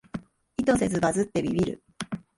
[0.57, 1.83] 意図せずバズってビビる